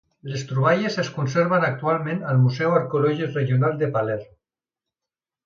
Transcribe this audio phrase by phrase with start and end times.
[0.29, 4.27] Les troballes es conserven actualment al Museu Arqueològic Regional de Palerm.